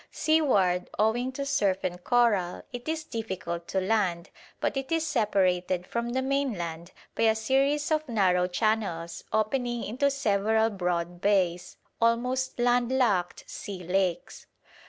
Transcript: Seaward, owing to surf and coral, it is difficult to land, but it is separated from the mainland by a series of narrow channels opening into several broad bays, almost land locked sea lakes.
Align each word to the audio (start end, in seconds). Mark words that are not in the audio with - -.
Seaward, 0.09 0.89
owing 0.97 1.31
to 1.33 1.45
surf 1.45 1.83
and 1.83 2.03
coral, 2.03 2.63
it 2.73 2.89
is 2.89 3.03
difficult 3.03 3.67
to 3.67 3.79
land, 3.79 4.31
but 4.59 4.75
it 4.75 4.91
is 4.91 5.05
separated 5.05 5.85
from 5.85 6.09
the 6.09 6.23
mainland 6.23 6.91
by 7.13 7.21
a 7.25 7.35
series 7.35 7.91
of 7.91 8.09
narrow 8.09 8.47
channels 8.47 9.23
opening 9.31 9.83
into 9.83 10.09
several 10.09 10.71
broad 10.71 11.21
bays, 11.21 11.77
almost 12.01 12.57
land 12.57 12.91
locked 12.91 13.43
sea 13.47 13.83
lakes. 13.83 14.47